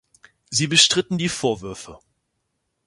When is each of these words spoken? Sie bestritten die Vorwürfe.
Sie 0.49 0.65
bestritten 0.65 1.19
die 1.19 1.29
Vorwürfe. 1.29 1.99